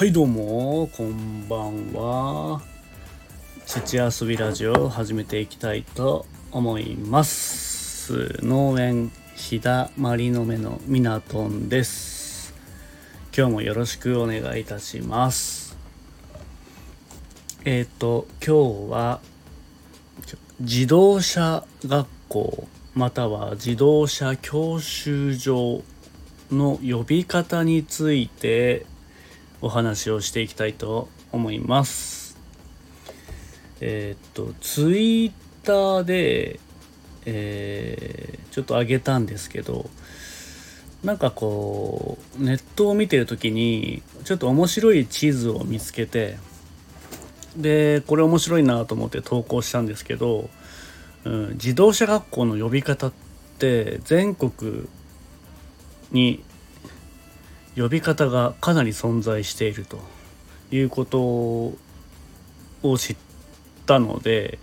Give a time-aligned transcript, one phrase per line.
[0.00, 2.62] はいどうもこんばんは。
[3.66, 8.38] 土遊びラジオを始めていきたいと思います。
[8.42, 12.54] 農園日だまりの目のみなとんです。
[13.36, 15.76] 今日もよろしくお願いいたします。
[17.66, 19.20] えっ、ー、と今日は
[20.60, 25.82] 自動車学校または自動車教習所
[26.50, 28.86] の呼び方について
[29.62, 32.38] お話をしていきたいと思います。
[33.80, 34.94] えー、っとツイ
[35.26, 35.32] ッ
[35.64, 36.60] ターで、
[37.26, 39.88] えー、ちょっと上げたんですけど
[41.02, 46.36] なんかこうネットを見てる時にちょっと面白い地図を見つけて
[47.56, 50.50] でこれ面白いなと思って投稿したんですけど、
[51.24, 53.12] うん、自動車学校の呼び方っ
[53.58, 54.88] て全国
[56.12, 56.42] に
[57.76, 60.00] 呼び方がかなり存在していると
[60.70, 61.76] いうことを
[62.98, 63.16] 知っ
[63.86, 64.58] たので、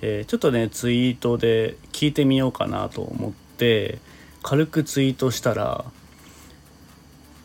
[0.00, 3.98] えー、ちょっとねツイートで聞いてみようかなと思って
[4.42, 5.84] 軽くツイートしたら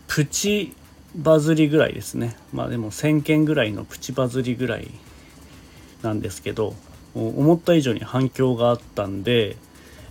[0.08, 0.76] プチ
[1.16, 2.36] バズりぐらいですね。
[2.54, 4.90] まあでも1,000件ぐらいのプチバズりぐらい
[6.02, 6.76] なんですけど
[7.16, 9.58] 思った以上に反響があったんで、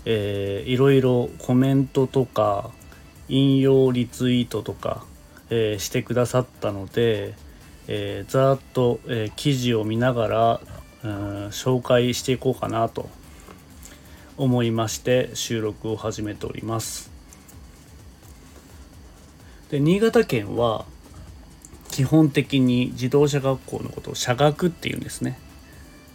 [0.04, 2.70] えー、いろいろコメントとか
[3.28, 5.04] 引用リツイートとか、
[5.50, 7.34] えー、してくださったので、
[7.88, 10.60] えー、ざーっと、えー、記事を見ながら、
[11.04, 13.08] うん、紹介していこうかなと
[14.36, 17.10] 思いまして収録を始めております。
[19.70, 20.84] で新潟県は
[21.90, 25.38] 基本的に自動車学校のことを社学っていうんですね。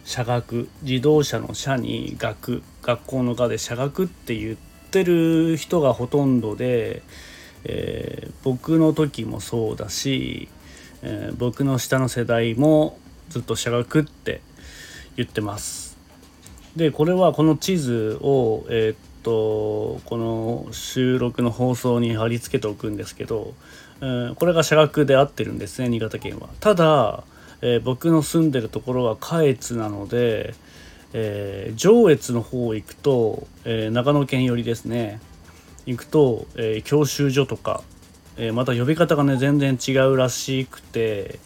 [0.04, 7.02] 社学自動車の社に学学校の科で社学って言っててる人がほとんどで、
[7.64, 10.48] えー、僕の時もそうだし、
[11.02, 12.98] えー、僕の下の世代も
[13.30, 14.40] ずっと社学って
[15.16, 15.96] 言ってます。
[16.76, 23.54] でこれはこの地図をえー、っとこの収録の放送に貼り付けておくんですけど、
[24.00, 26.48] えー、これが社学で合ってるんですね新潟県は。
[26.60, 27.24] ただ
[27.62, 30.54] えー、僕の住んでるところは下越なので、
[31.12, 35.20] えー、上越の方行くと、えー、長野県寄りですね。
[35.86, 37.82] 行くと、えー、教習所とか、
[38.36, 41.38] えまた呼び方がね全然違うらしくて、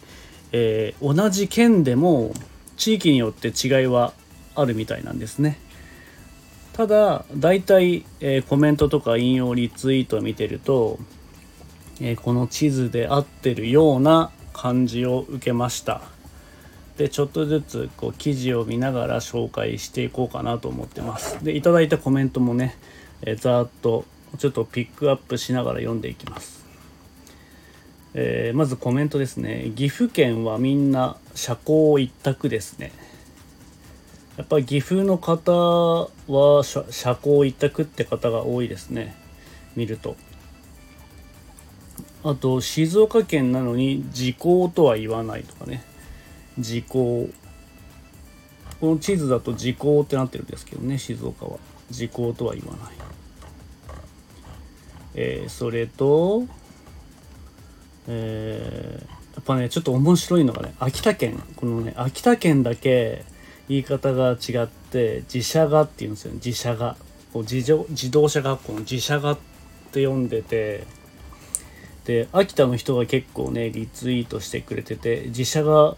[0.51, 2.33] え同じ県でも
[2.77, 4.13] 地域によって違いは
[4.55, 5.59] あるみたいなんですね。
[6.73, 10.99] ただ大体、えコメントとか引用リツイートを見てると、
[11.99, 16.01] えこの地図で合ってるような感じを受けました。
[16.97, 21.43] でちょっとずつこう記事を見ながら紹介していこうかなと思ってます。
[21.43, 22.75] でいただいたコメントもね、
[23.21, 24.05] えー、ざーっと
[24.37, 26.65] ちょっとピックアップしながら読んでいきます。
[28.13, 29.71] えー、まずコメントですね。
[29.75, 32.91] 岐阜県はみんな社交一択ですね。
[34.37, 39.15] やっぱり岐阜の方は社交一択って方が多いですね。
[39.75, 40.15] 見ると。
[42.23, 45.83] あと静岡県なのに時効とは言わないとかね。
[46.59, 47.29] 時効。
[48.79, 51.57] この地図だと時効ってなってるんですけどね静岡は。
[51.89, 52.93] 時効とは言わない。
[55.15, 56.45] えー、それと
[58.09, 61.41] えー、やっぱねちょっと面白いのがね秋田県。
[61.55, 63.25] このね秋田県だけ
[63.67, 66.39] 言い方が違って自社がっていうんですよね。
[66.43, 66.95] 自社が。
[67.33, 69.37] 自自動車学校の自社がっ
[69.91, 70.85] て読んでて
[72.05, 75.95] で秋田の人が結構ねリツイートしてくれてて自社が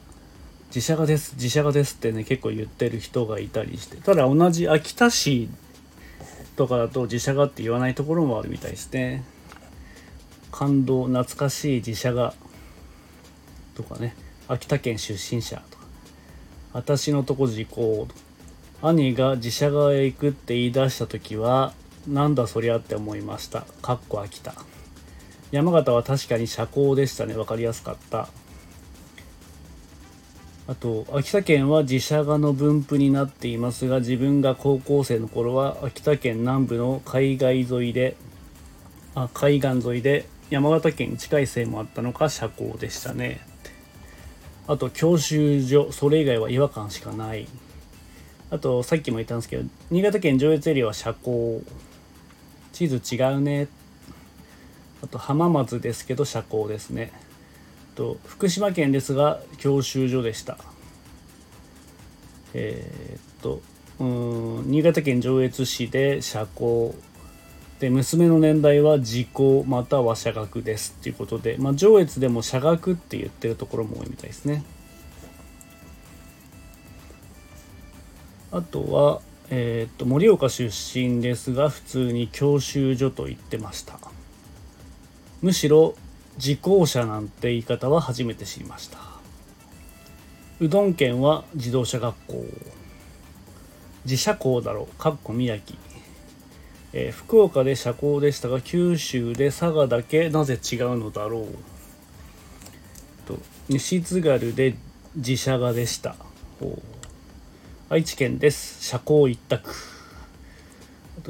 [0.70, 5.50] 自社がです自社がですってね結構言ってる人がいたりしてただ同じ秋田市
[6.56, 9.24] とかだと自社がって言わないところもあるみたいですね。
[10.52, 12.34] 感動懐かしい自社が
[13.76, 14.16] とかね
[14.48, 15.86] 秋田県出身者とか
[16.74, 18.08] 私のとこ時効
[18.82, 21.74] 兄が自社側へ行くって言い出した時は
[22.08, 23.66] なんだそりゃって思いました。
[23.82, 24.54] かっこ秋田。
[25.52, 27.34] 山形は確かに社交でしたね。
[27.34, 28.30] 分かりやすかった。
[30.70, 38.16] あと秋田県は自社がの分布になっていますが自分が高校生の頃は秋田県南部の海外沿いで
[39.16, 43.42] あ海岸沿いで山形県に近いせいもあったのか社交でしたね。
[44.68, 47.48] あと教習所それ以外は違和感しかない。
[48.52, 51.64] あとさっきも言ったんですけど新潟県上越エリアは社交。
[52.74, 53.68] 地図違うね。
[55.04, 57.12] あと浜松ですけど社交ですね。
[58.00, 60.58] と福島県ですが教習所でした。
[62.54, 63.62] えー、っと
[64.00, 66.94] うん新潟県上越市で社交。
[67.82, 74.64] で娘の年代は時効または社学ですっていうことで、まあ、上越でも社学って言ってるところも多いみたいですね。
[78.52, 84.00] あとはえー、っと盛岡出身ですが普通に教習所と言ってました。
[85.42, 85.96] むしろ
[86.40, 88.98] 自校舎なんて言い方は初めて知りました。
[90.62, 92.46] うどん県は自動車学校。
[94.06, 94.96] 自社校だろう。
[94.98, 95.78] かっこ宮城、
[96.94, 101.48] えー、福岡で社交でしたが九州で佐賀だけなぜ違うのだろう。
[103.28, 103.38] と
[103.68, 104.76] 西津軽で
[105.16, 106.16] 自社がでした。
[107.90, 108.82] 愛知県です。
[108.86, 109.74] 社交一択。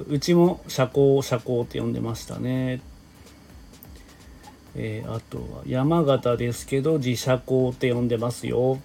[0.08, 2.82] うちも社交社交って呼んでましたね。
[4.82, 8.80] えー、あとは山形ですけど自社交って呼んでますよ。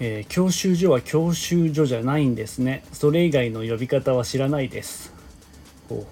[0.00, 2.82] えー、教習所は教習所じゃないんですね。
[2.92, 5.12] それ以外の呼び方は知らないです。
[5.88, 6.06] ほうほう。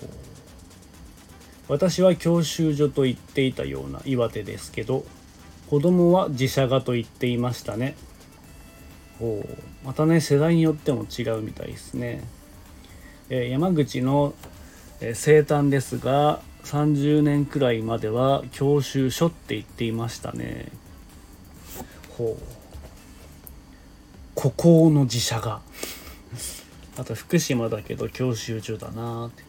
[1.68, 5.04] 私は教習所と言っていたような岩手ですけど
[5.68, 7.96] 子供は自社がと言っていましたね。
[9.20, 9.44] お
[9.84, 12.22] またね世代によっても違うみたいですね、
[13.28, 14.34] えー、山口の、
[15.00, 20.66] えー、生誕ですが30年くらいまでは教習所って言っていましたね。
[22.16, 22.42] ほう。
[24.34, 25.60] 孤高の自社が。
[26.98, 29.44] あと福島だけど教習所だなって。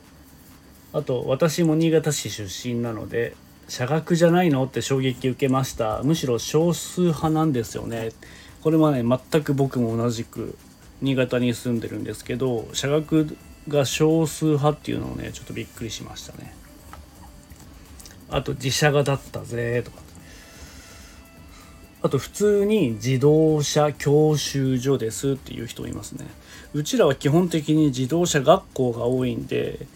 [0.93, 3.35] あと私も新潟市出身なので
[3.67, 6.01] 社学じゃないのって衝撃受けました。
[6.03, 8.11] むしろ少数派なんですよね。
[8.61, 10.57] これはね全く僕も同じく
[11.01, 16.53] 新潟に住んでるんですけど社学が少数派っていうのをねちょっとびっくりしましたね。
[18.29, 20.07] あと自社がだったぜとか。
[22.03, 26.25] あと普通に自動車教習所ですっていう人いますね。
[26.73, 29.87] うちらは基本的に自動車学校が多いんで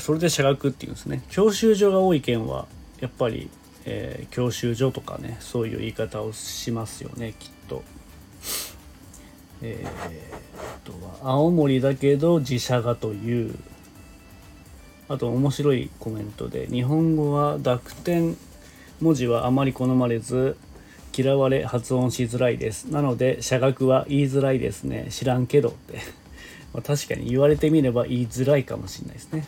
[0.00, 1.22] それで社学っていうんですね。
[1.28, 2.66] 教習所が多い県は
[3.00, 3.50] やっぱり、
[3.84, 7.82] えー、教習所とかねそういう言い方をしますよねきっと。
[9.62, 10.92] えー、と
[11.24, 13.54] は青森だけど自社がという
[15.08, 18.36] あと面白いコメントで日本語は濁点
[19.00, 20.56] 文字はあまり好まれず
[21.16, 22.84] 嫌われ発音しづらいです。
[22.84, 25.08] なので社学は言いづらいですね。
[25.10, 25.98] 知らんけどって。
[26.74, 29.46] ま確かに言われてみれば言いづらいかもしれないですね。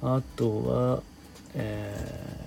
[0.00, 1.02] あとは、
[1.54, 2.45] えー、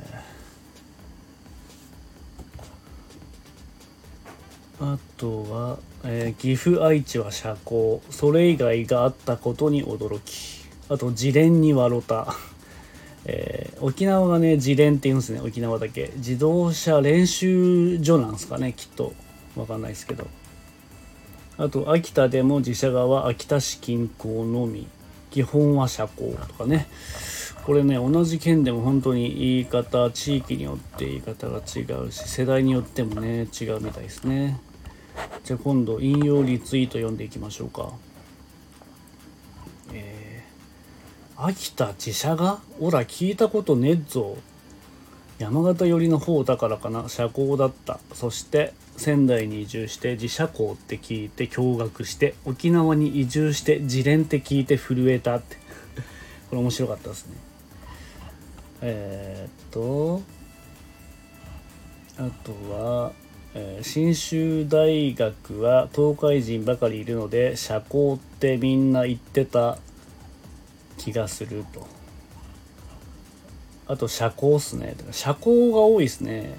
[4.81, 7.99] あとは、えー、岐阜愛知は社交。
[8.09, 10.65] それ以外があったことに驚き。
[10.87, 12.33] あと自連に笑った。
[13.25, 15.41] えー、沖縄がね自連って言うんですね。
[15.41, 16.11] 沖縄だけ。
[16.15, 18.73] 自動車練習所なんですかね。
[18.75, 19.13] きっと
[19.57, 20.27] わかんないですけど。
[21.57, 24.87] あと秋田でも自社側秋田市近郊のみ。
[25.29, 26.87] 基本は社交とかね。
[27.65, 34.59] これね同じ県でも本当に言い方地域によって言い方が違うし世代によってもね違うみたいですね。
[35.43, 37.91] じゃあ今度引用リツイート読んでいきましょうか。
[39.93, 44.37] えー、秋田自社がおら聞いたことねっぞ。
[45.39, 47.07] 山形寄りの方だからかな。
[47.09, 47.99] 社交だった。
[48.13, 55.57] そして仙台に移住して自社校って聞いて驚愕して沖縄に移住して自連って聞いて震えたって。
[56.51, 57.33] これ面白かったですね。
[58.81, 60.21] えー、っと
[62.19, 63.13] あとは、
[63.81, 69.79] 信州大学は東海人ばかりいるので社交ってみんな言ってた
[70.97, 71.87] 気がすると。
[73.87, 74.95] あと社交っすね。
[75.11, 76.53] 社交が多いですね。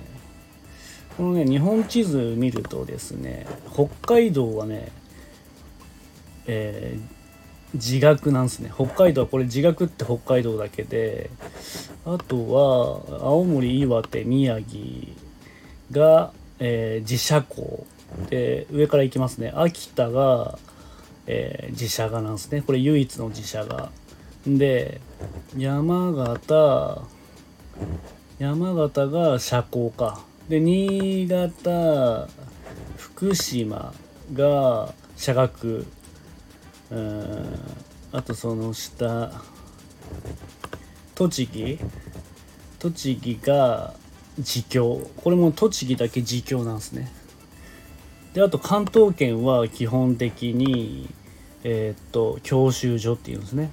[1.17, 4.91] このね日本地図見るとですね北海道はね
[6.47, 7.21] えー
[7.73, 8.73] 自学なんですね。
[8.75, 11.31] 北海道はこれ自学って北海道だけで
[12.05, 14.81] あとは青森岩手宮城
[15.93, 17.87] が、えー、自社校。
[18.29, 19.53] で上からいきますね。
[19.55, 20.59] 秋田が、
[21.27, 22.63] えー、自社がなんですね。
[22.63, 23.91] これ唯一の自社が。
[24.47, 25.01] で
[25.57, 27.03] 山形
[28.39, 30.21] 山形が社交か。
[30.49, 32.29] で新潟
[32.97, 33.95] 福島
[34.33, 35.87] が社学。
[36.91, 37.61] うん
[38.13, 39.33] あとその下
[41.15, 41.79] 栃木。
[42.81, 43.95] 栃木が
[44.41, 45.09] 自供。
[45.17, 47.11] これも栃木だけ自供なんですね。
[48.35, 51.09] であと関東圏は基本的に
[51.65, 53.71] えー、っと教習所っていうんですね。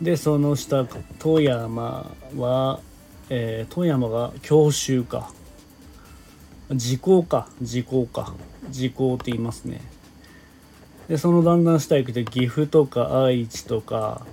[0.00, 0.86] でその下
[1.18, 2.80] 富山は、
[3.28, 5.32] えー、富山が教習か。
[6.72, 7.48] 時効か。
[7.60, 8.34] 時効か。
[8.70, 9.82] 時効って言いますね。
[11.08, 14.24] でそのだんだん下行くと岐阜とか愛知とか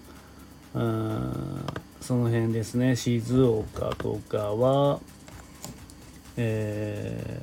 [0.76, 1.66] うん
[2.08, 2.96] その辺ですね。
[2.96, 5.02] 静岡とかは
[6.38, 7.42] え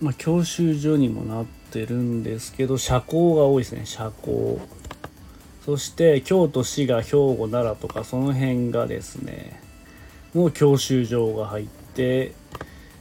[0.00, 3.82] ー、まあ教習所にもなってるんですけど社交が多いですね。
[3.86, 4.58] 社交。
[5.64, 9.62] そして京都滋賀兵庫奈良とかその辺がですね
[10.34, 12.32] もう教習所が入って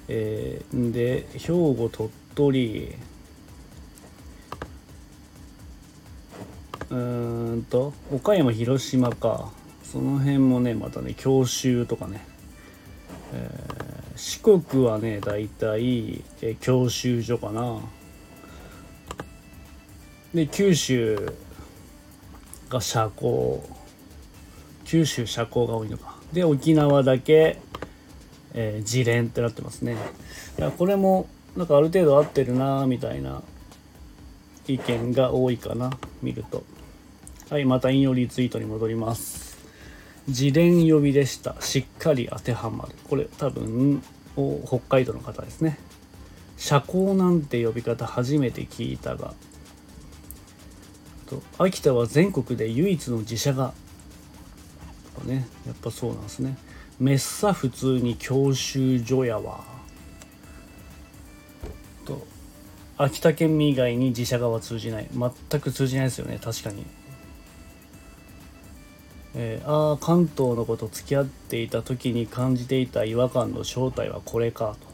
[0.10, 2.96] えー、で兵庫鳥取
[6.90, 9.52] うーんと岡山広島か。
[9.84, 12.26] その辺もねまたね教習とかね、
[13.34, 17.80] えー、四国はね大体、えー、教習所かな。
[20.34, 21.34] で九州
[22.70, 23.62] が社交
[24.84, 26.16] 九州社交が多いのか。
[26.34, 27.60] で沖縄だけ
[28.60, 29.96] えー、自連ってなってますね。
[30.58, 33.44] いやこれもなんかある程度合ってるなみたいな
[34.68, 35.92] 意見が多いかな
[36.24, 36.64] 見ると。
[37.50, 39.58] はいまた引用リツイートに戻ります。
[40.28, 41.56] 自連呼びでした。
[41.62, 42.92] しっかり当てはまる。
[43.10, 44.04] これ多分
[44.66, 45.80] 北海道の方ですね。
[46.58, 49.34] 社交なんて呼び方初めて聞いたが。
[51.28, 53.74] と秋田は全国で唯一の自社が。
[55.24, 56.58] ねやっぱそうなんですね。
[57.00, 59.64] めっさ普通に教習所やわ。
[62.04, 62.28] と
[62.98, 65.08] 秋田県民以外に自社側は通じない。
[65.14, 66.86] 全く通じないですよね確かに。
[69.36, 74.88] えー、ああ関東のこと付き合っていた時に感じていた違和感の正体はこれかと。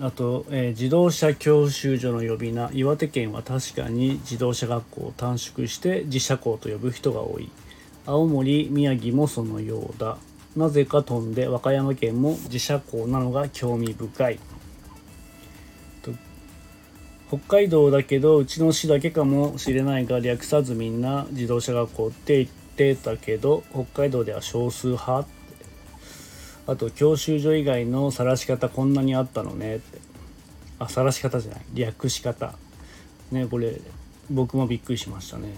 [0.00, 2.68] あと、えー、自動車教習所の呼び名。
[2.72, 7.48] 岩手県は確かに自動車学校を短縮して自社校と呼ぶ人が多い。
[8.06, 10.18] 青森宮城もそのようだ。
[10.56, 14.40] なぜか飛んで和歌山県も自社校なのが興味深い。
[17.38, 25.26] 北海道だけどうちの市だけかもしれないが略さずみんな自動車学校って言ってたけど北海道では少数派
[26.66, 29.98] あと教習所以外の晒し方こんなにあったのねって。
[30.78, 31.60] あ晒し方じゃない。
[31.74, 32.54] 略し方。
[33.30, 33.80] ねこれ
[34.30, 35.52] 僕もびっくりしましたね。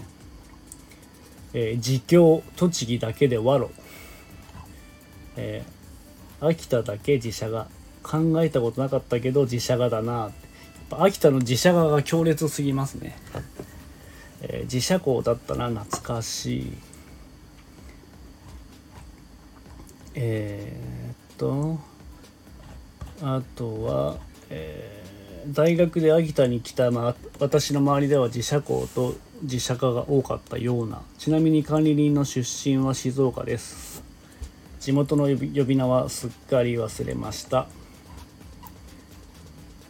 [1.53, 3.71] えー、自供栃木だけでわろ、
[5.37, 7.67] えー、秋田だけ自社が。
[8.03, 10.46] 考えたことなかったけど自社がだなって。
[10.91, 13.17] 秋田の自社側が強烈すぎますね、
[14.41, 16.73] えー、自社校だったな懐かしい。
[20.15, 21.77] えー、っと
[23.21, 24.17] あとは、
[24.49, 31.01] えー、大学で秋田に来た、まあ、私の周りでは自社校と自社化が多かったような。
[31.19, 34.03] ちなみに管理人の出身は静岡です。
[34.79, 37.67] 地元の呼び名はすっかり忘れました。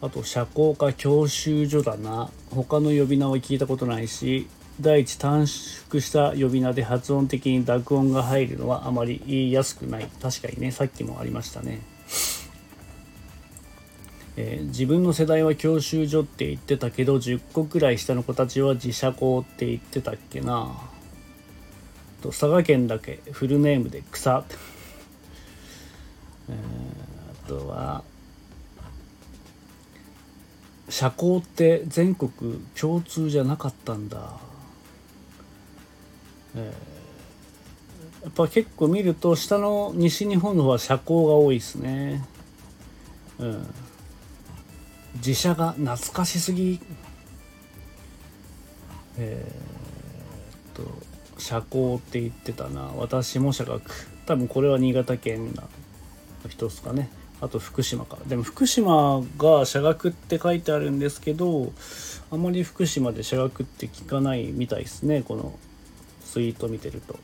[0.00, 2.30] あと社交か教習所だな。
[2.50, 4.46] 他の呼び名は聞いたことないし
[4.80, 10.08] 第一短縮した呼び名で発音的に濁音が入るのはあまり言いやすくない。
[10.22, 11.80] 確かにねさっきもありましたね。
[14.36, 20.70] えー、自分の世代は教習所って言ってたけど10個くらい下の子たちは自社校って言ってたっけな。
[22.22, 24.44] と佐賀県だけフルネームで草。
[26.48, 26.56] えー、
[27.46, 28.04] あとは
[30.88, 32.30] 社交って全国
[32.78, 34.38] 共通じゃなかったんだ、
[36.56, 42.24] えー、やっぱ結構見ると下の西日本の方は社交が多いですね。
[43.38, 43.66] うん。
[45.16, 46.80] 自社が懐かしすぎ。
[49.18, 52.92] えー、っと社交って言ってたな。
[52.96, 53.82] 私も社学
[54.26, 55.68] 多分これは新潟県の
[56.48, 57.10] 一つかね。
[57.40, 58.18] あと福島か。
[58.26, 61.72] でも福島が社学って書いてあるんですけど
[62.30, 65.58] あまり福島で社学って聞かないみたいですねこの
[66.24, 67.18] ツイート見てると。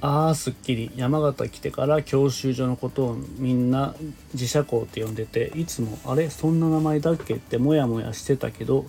[0.00, 0.90] ああすっきり。
[0.96, 3.94] 山形来てから教習所のことをみんな
[4.34, 6.28] 自社校って呼んでていつもあれ？
[6.28, 7.36] そんな名前だっけ？
[7.36, 8.84] ってモヤモヤしてたけど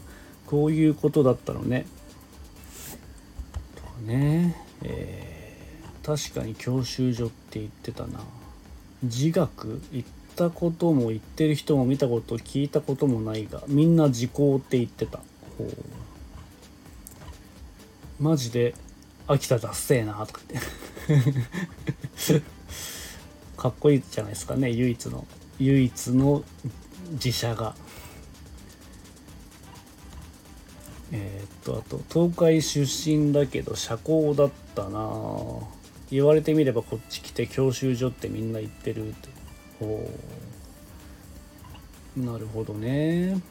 [0.45, 1.85] こういうことだったのね。
[3.75, 4.61] とかね。
[4.81, 5.34] えー、
[6.05, 8.19] 確かに教習所って言ってたな。
[9.01, 15.17] 自学行ったことも言ってる人も見たこと聞いたこともないがみんな時効って言ってた。
[15.57, 15.73] ほう。
[18.19, 18.75] マジで
[19.27, 20.59] 秋田だっせーなとかって。
[23.57, 25.25] かっこいいじゃないですかね唯一の。
[25.57, 26.43] 唯一の
[27.13, 27.75] 自社が。
[31.11, 34.99] えー、っとあと東海出身だけど社交だったな
[36.11, 39.29] 言われてみればこっち来て教習所ってみんな行ってるって。
[39.79, 40.09] ほ
[42.17, 42.19] う。
[42.19, 43.41] なるほどね。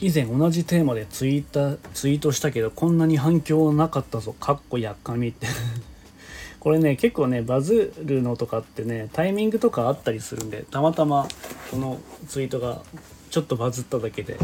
[0.00, 4.32] 以前同じテーマでツイートツイートしたけどこんなに反響なかったぞ。
[4.34, 5.46] かっこやっかみって。
[6.60, 11.26] これね結構ねバズるのとかってねタイミングとかあったりするんでたまたま
[11.70, 11.98] この
[12.28, 12.82] ツイートが
[13.30, 14.36] ちょっとバズっただけで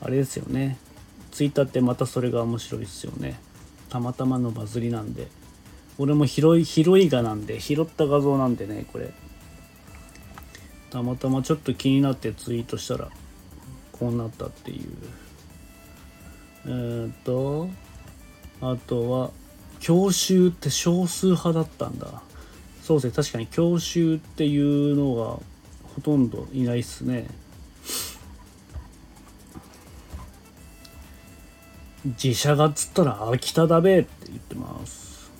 [0.00, 0.78] あれですよね
[1.32, 3.40] ツイッターってまたそれが面白いですよね。
[3.88, 5.26] たまたまのバズりなんで。
[5.98, 9.10] 俺も拾い拾い画なんで拾った画像なんでねこれ。
[10.90, 13.08] たまたまちょっと気になってツイートしたら
[13.92, 14.88] こうなったっていう。
[16.66, 17.68] えー、っと
[18.60, 19.30] あとは
[19.80, 22.22] 教習って少数派だったんだ。
[22.82, 25.38] そうですね確かに教習っていうのが
[25.94, 27.26] ほとんどいないっすね。
[32.04, 35.30] 自社がっつったら秋田だべって言ってます。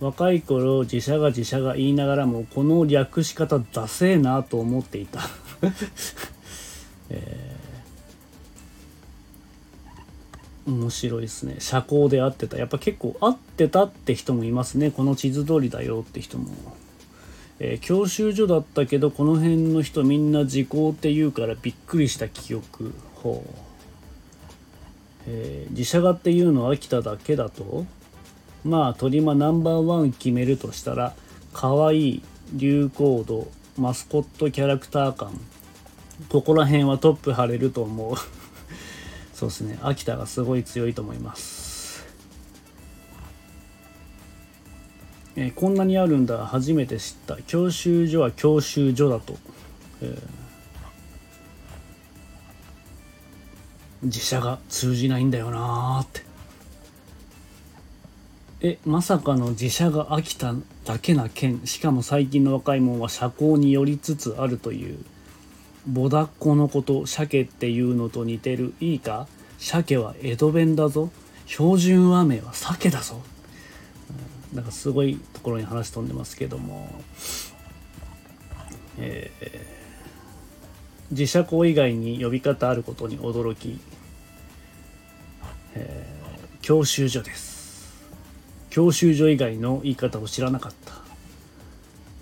[0.00, 5.20] 若い頃自社が自社が言いながらもこの略し方ダセえなと思っていた。
[7.10, 11.56] えー、面白いですね。
[11.58, 12.58] 社交で会ってた。
[12.58, 14.90] やっぱ結構会ってたって人もいますね。
[14.90, 16.48] この地図通りだよって人も、
[17.58, 22.92] えー、教習所だったけどこの辺の人みんな時効って言うからびっくりした記憶。
[23.14, 23.67] ほう。
[25.30, 27.84] えー、自社画っていうのは秋田だけだと
[28.64, 31.14] まあ鳥間ナンバーワン決めるとしたら
[31.52, 32.22] 可愛い
[32.54, 35.38] 流行度マスコットキャラクター感
[36.30, 38.16] ここら辺はトップ張れると思う。
[39.32, 39.78] そうですね。
[39.82, 42.04] 秋田がすごい強いと思います。
[45.36, 46.44] えー、こんなにあるんだ。
[46.44, 47.36] 初めて知った。
[47.42, 49.36] 教習所は教習所だと、
[50.02, 50.37] えー
[54.02, 56.22] 自社が通じないんだよなーって。
[58.60, 64.98] えまさかの自社が飽きただけな県しかも最近の若いもんは社交に寄りつつあるという。
[65.86, 68.74] ボダッコのこと鮭っていうのと似てる。
[68.80, 69.26] いいか？
[69.58, 71.10] 鮭は江戸弁だぞ。
[71.46, 73.22] 標準和名は鮭だぞ、
[74.52, 77.02] なんかすごいところに話飛んでますけども。
[78.98, 79.77] えー
[81.10, 83.78] 自社校以外に呼び方あることに驚き、
[85.74, 87.58] えー、教習所です。
[88.70, 90.92] 教習所以外の言い方を知らなかった。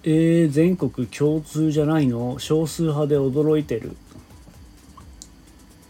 [0.04, 2.38] えー、全国共通じゃないの？
[2.38, 3.96] 少数派で驚いてる。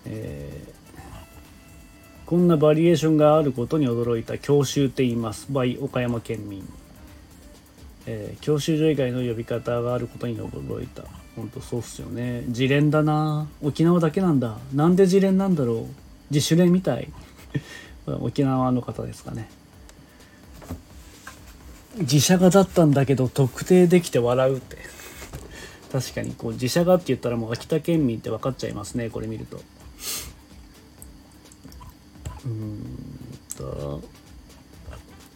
[0.07, 4.39] えー、こんなバリエーションがあることに驚いた。
[4.39, 5.49] 教習って言います。
[5.53, 6.67] by 岡山県民、
[8.07, 11.03] えー、教習所以外の呼び方があることに驚いた。
[11.37, 12.45] ほんとそうっすよね。
[12.47, 13.47] 自連だな。
[13.63, 14.57] 沖縄だけなんだ。
[14.75, 15.87] なんで自連なんだろう。
[16.31, 17.13] 自主練みたい。
[18.21, 19.51] 沖縄の方ですかね。
[21.99, 24.79] 自社画だったんだけど特定できて笑うって。
[25.93, 29.11] 確かにこう自社画って言ったらもう秋田県民って分かっちゃいますね。
[29.11, 29.61] これ見ると。
[32.47, 32.81] うん
[33.57, 34.03] と。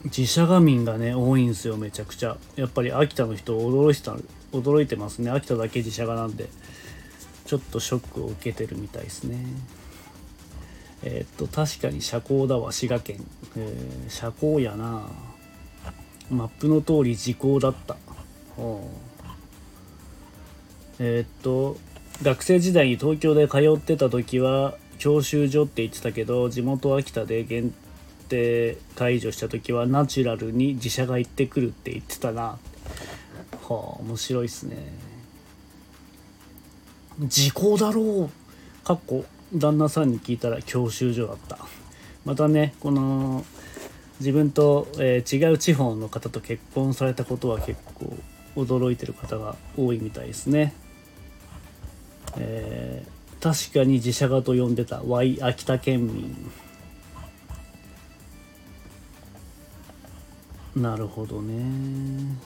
[0.04, 2.36] 自社画民がね多いんですよめちゃくちゃ。
[2.56, 4.16] やっぱり秋田の人驚いてた
[4.56, 5.30] 驚いてますね。
[5.30, 6.48] 秋田だけ自社画なんで。
[7.46, 9.44] ちょっとショックを受けてるみたいですね。
[11.02, 13.16] えー、っと確かに社交だわ滋賀県、
[13.56, 15.08] えー、社交やな。
[16.30, 17.96] マップの通り時効だった。
[21.00, 21.76] えー、っと
[22.22, 27.74] 学生時代に東京で通ってた時は教習所って言ってたけど地元秋田で限
[28.30, 32.42] 定解除した時はナチュラルに自社が行ってくるって言ってたな。
[32.42, 32.58] は
[33.68, 34.76] あ面白いっすね。
[37.20, 38.86] 時効だろう？
[38.86, 41.58] かっこ旦那さんに聞いたら教習所だった。
[42.24, 43.44] またねこの
[44.20, 48.16] 自分と、えー、違う地方の方と結婚されたことは結構
[48.56, 50.72] 驚いてる方が多いみたいですね。
[52.36, 55.02] えー、確かに自社画と呼んでた。
[55.02, 56.36] Y 秋田県民
[60.76, 62.38] なるほどね。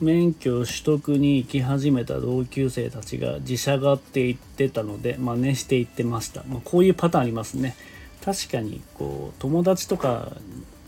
[0.00, 7.76] 免許取得に行き始めた同級生たちが自社がって言ってたので真似して言ってました、まあ、こういうパターンありますね。
[8.24, 10.32] 確かにこう友達とか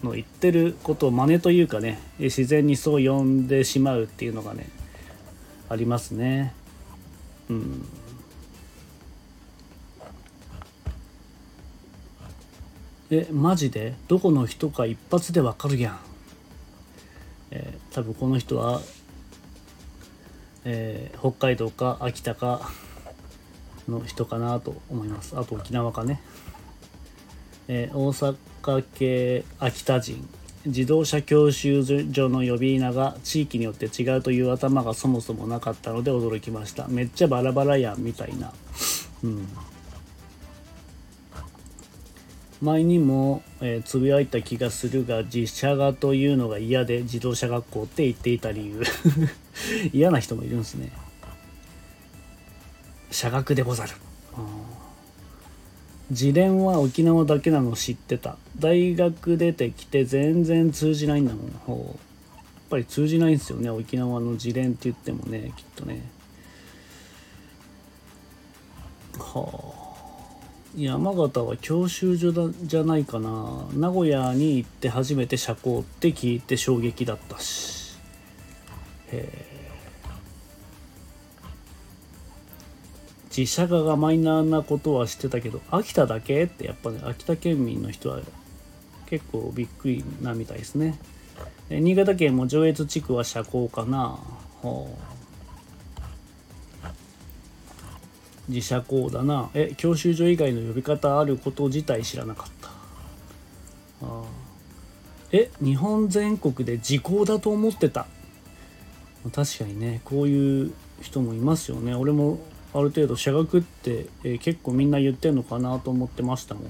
[0.03, 4.69] の言ってることを真似というかね自然にそう呼んでしまうっていうのがね
[5.69, 6.55] ありますね。
[7.49, 7.87] うん。
[13.15, 13.95] えマジで？
[14.09, 16.01] どこの人か一発でわかるやん。
[17.51, 18.81] えー、多分この人は
[20.65, 22.71] えー、北海道か秋田か
[23.89, 25.37] の人かなと思います。
[25.37, 26.23] あと沖縄かね、
[27.67, 30.29] えー、大阪系秋田人。
[30.65, 36.87] 自動車教習所の呼び名が地域によって違うという頭がそもそもなかったので驚きました。
[36.87, 38.53] めっちゃバラバラやんみたいな。
[39.25, 39.49] うん。
[42.63, 48.83] 前にも、えー、つぶやいた気がするが実写画というのが嫌で自動車学校って言っていた理由。
[49.93, 50.93] 嫌な人もいるんですね。
[53.11, 53.91] 社学でござる。
[56.11, 58.37] 自伝は沖縄だけなの知ってた。
[58.57, 61.81] 大学出てきて全然通じないんだもん。
[61.81, 61.97] やっ
[62.71, 66.01] ぱり通じないんですよね沖縄の自伝って言ってもねきっとね。
[69.19, 69.82] はあ
[70.77, 73.67] 山形は教習所だじゃないかな。
[73.75, 77.99] 名古屋に行って初めて社交って聞いて衝撃だったし。
[79.11, 79.53] へえ
[83.37, 88.21] 自社化がマイナーなことはしてたけど秋田だけってやっぱね秋田県民の人は
[89.07, 90.99] 結構びっくりなみたいですね。
[91.71, 94.19] 新潟県も上越地区は社交かな。
[94.61, 95.12] ほう。
[98.49, 99.51] 自社校だな。
[99.55, 102.69] え教習所以外の呼び方あること自体知らなかった。
[104.07, 104.23] あ
[105.31, 108.07] え日本全国で時効だと思ってた。
[109.33, 111.95] 確かにねこういう人もいますよね。
[111.95, 112.41] 俺も
[112.75, 116.65] ある程度社学って、えー、結構みんな言ってんのかなと思ってましたもん、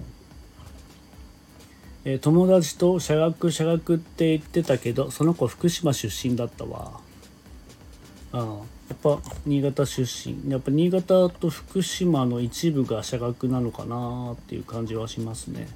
[2.05, 7.01] えー、友達と社学社学って言ってたけどその子福島出身だったわ。
[8.33, 8.57] ああ
[8.89, 10.51] やっぱ新潟出身。
[10.51, 15.67] やっぱ新潟と福島の一部が社学なのかなっていう感じはしますね、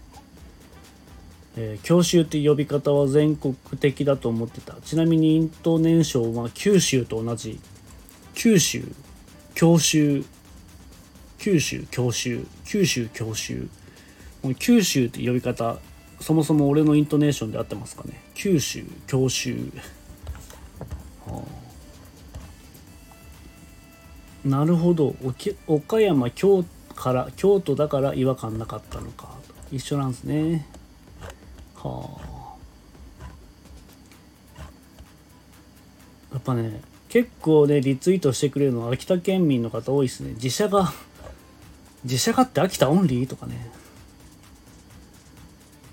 [1.56, 4.74] えー、教習って呼び方は全国的だと思ってた。
[4.82, 7.58] ちなみにイントネーションは九州と同じ。
[8.34, 8.84] 九州
[9.54, 10.22] 教習
[11.38, 13.68] 九州教習九州教習
[14.42, 15.78] もう九州って呼び方
[16.20, 18.20] そもそも俺のイントネーションで合ってますかね。
[18.34, 19.56] 九州教習
[24.46, 25.16] なるほど。
[25.66, 29.34] 岡山京から京都だから違和感なかったのか。
[29.72, 30.66] 一緒なんですね。
[31.74, 32.56] はあ。
[36.32, 40.34] やっぱね結構ねリツイートしてくれるのは秋田県民の方多いですね。
[40.34, 40.92] 自社が
[42.04, 43.68] 自社がって秋田オンリーとかね。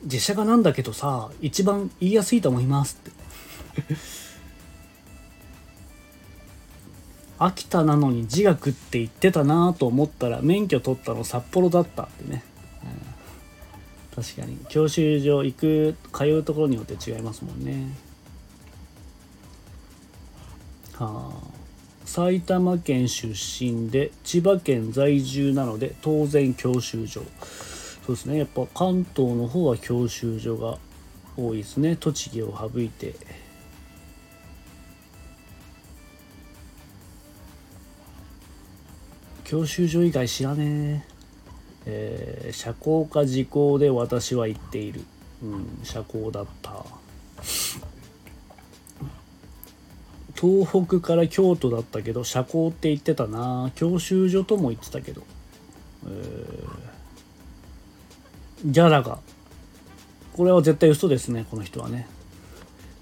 [0.03, 3.95] 自社がなんだけどさ一番言いやすいと思いますって。
[7.39, 12.43] 秋田なのに自学って言ってたなと思ったら免許取ったの札幌だったってね、
[14.15, 14.57] うん、確かに。
[14.69, 17.87] 教習所行く通うところによって違いますもんね。
[20.93, 21.53] はあ。
[22.05, 27.21] 埼玉県出身で千葉県在住なので当然教習所。
[28.05, 28.37] そうですね。
[28.37, 30.77] やっぱ関東の方は教習所が
[31.35, 31.95] 多いですね。
[31.95, 33.15] 栃木を省いて
[39.53, 41.01] 教習所以外知らねえ。
[41.85, 45.01] えー、社交か時効で私は言っている。
[45.43, 46.83] うん社交だった。
[50.33, 53.71] 東北から京都だったけど社交って言ってたな。
[53.75, 55.21] 教習所とも言ってたけど、
[56.07, 59.19] えー、ギャラが。
[60.35, 62.07] これは絶対嘘ですねこの人はね。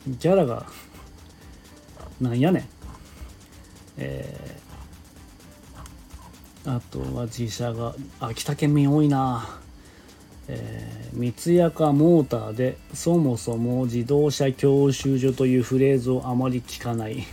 [0.06, 0.66] ギャラが
[2.20, 2.66] なんやねん。
[4.00, 4.61] えー
[6.66, 9.58] あとは自社が秋田県民多いな。
[10.48, 17.26] えー、三ツ矢かモーターでそもそも自動車教習所というフレーズをあまり聞かない。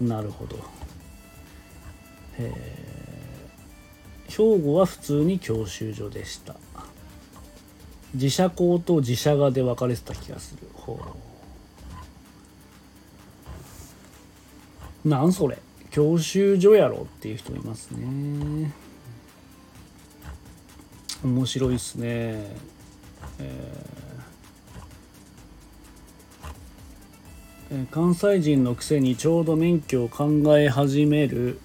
[0.00, 0.58] なるほど、
[2.38, 6.56] えー、兵庫は普通に教習所でした。
[8.14, 10.68] 自社校と自社側で分かれてた気がする。
[10.74, 11.00] ほ
[15.04, 15.08] う。
[15.08, 15.58] なんそれ。
[15.92, 18.72] 教習所やろっていう人いますね。
[21.22, 22.56] 面白いっすね。
[23.38, 31.60] えー、関西人のくせにちょうど免許を考え始める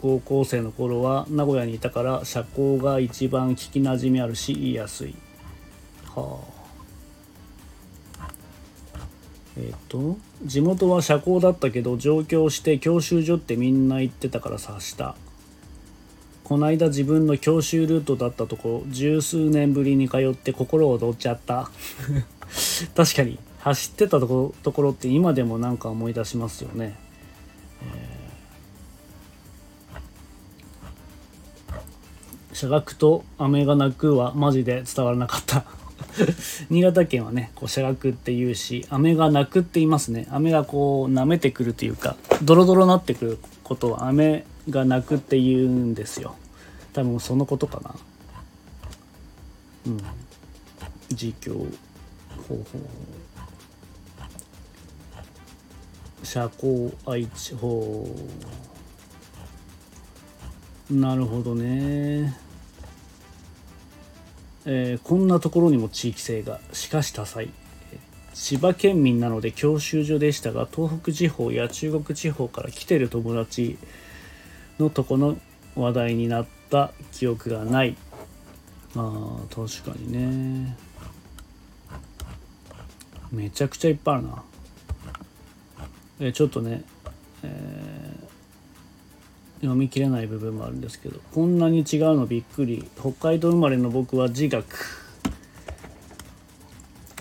[0.00, 5.14] 高校生の頃は名古屋にいたから社交が一番聞きなじみあるし言いやすい。
[6.14, 6.49] はあ。
[9.60, 15.16] えっ、と地元は社交だったけど上京して教習所ってみんな行ってたから察した。
[16.44, 21.70] こないだ自分の教習ルートだったとこ十数年ぶりに通って心躍っちゃった。
[22.96, 26.96] 確かに走ってたとこところって今でもなんか思い出しますよね、
[27.82, 35.79] えー、社学と飴が鳴くはマジで伝わらなかった。
[36.70, 40.26] 新潟県はねこう社学っていうし飴が鳴くって言いますね。
[40.30, 46.34] 飴がこう舐めてくるというかドロドロなってくることを飴が鳴くって言うんですよ。
[46.92, 47.94] 多分そのことかな。
[49.86, 49.98] うん。
[51.10, 51.54] 自供
[52.48, 52.64] 方法。
[56.22, 58.06] 社交愛知法。
[60.90, 62.36] なるほどね。
[64.66, 67.50] えー、こんなところにも地域性がしかし多彩。
[68.34, 73.76] 千葉県民なので教習所でしたが東北地方や中国地方から来てる友達
[74.78, 75.36] のとこの
[75.74, 77.96] 話題になった記憶がない。
[78.96, 80.76] あ確かにね。
[83.30, 84.42] めちゃくちゃいっぱいあるな。
[86.20, 86.82] えちょっとね、
[87.42, 87.79] えー、
[89.60, 92.88] 読み切れない部分もあるんですけどこんなに違うのびっくり。
[92.98, 94.64] 北海道生まれの僕は自学。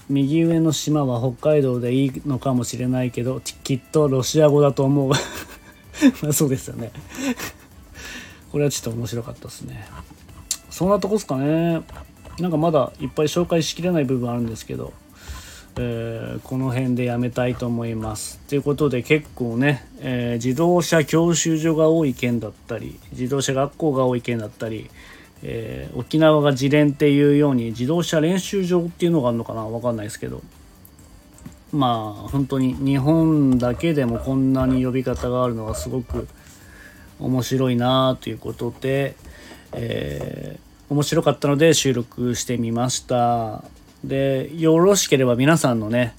[0.10, 5.10] 右上の島は北海道でいいのかもしれないけどきっとロシア語だと思う。
[6.24, 6.92] まあそうですよね。
[8.52, 9.88] これはちょっと面白かったですね。
[10.70, 11.82] そんなとこっすかね。
[12.40, 14.94] なんかまだいっぱい紹介しきれない部分あるんですけど
[15.82, 18.38] えー、この辺でやめたいと思います。
[18.50, 24.90] ということで結構ね、えー、自動車教習所が多い県だったり自動車学校が多い県だったり、
[25.42, 29.64] えー、沖縄が自連っていうように自動車練習場っていうのがあるのかな？
[29.64, 30.42] わかんないですけど
[31.72, 36.28] まあ本当に日本だけでもこんなに呼び方があるのはすごく
[37.20, 39.16] 面白いなということで、
[39.72, 43.64] え、面白かったので収録してみました。
[44.04, 46.16] でよろしければ皆さんのね、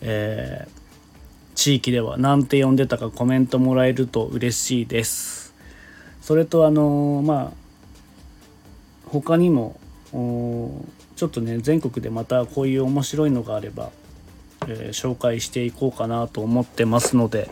[0.00, 5.54] えー、地域では何て呼んでたかコメントもらえると嬉しいです。
[6.22, 7.68] それとあのー、まあ
[9.06, 9.78] 他にも
[11.16, 13.90] ちょっとね全国でまたこういう面白いのがあれば、
[14.66, 17.50] えー、紹介していこうかなと思ってますので、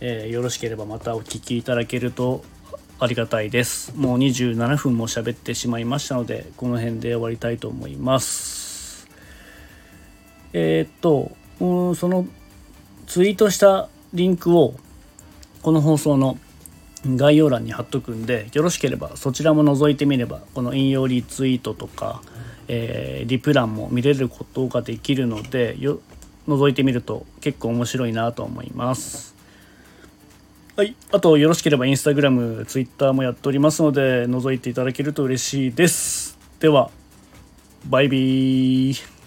[0.00, 2.44] えー、よろしければまたお聴きいただけると
[2.98, 3.92] ありがたいです。
[3.96, 8.59] もう27分も喋ってしまいましたのでこの辺で終わりたいと思います。
[10.52, 12.26] えー、っと、うん、その
[13.06, 14.74] ツイートしたリンクを
[15.62, 16.38] この放送の
[17.06, 22.22] 概要欄に貼っとくんでよろしければそちらも覗いてみればこの引用リツイートとか、
[22.68, 26.00] えー、リプランも見れることができるのでよ
[26.46, 29.36] 覗いてみると結構面白いなと思います。
[30.76, 36.38] はい、あとよろしければインスタグラム、ツイッターもやっておりますので覗いていただけると嬉しいです。
[36.58, 36.90] では、
[37.86, 39.19] バイビー。